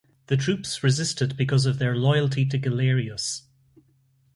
[0.29, 3.43] The troops resisted because of their loyalty to Galerius.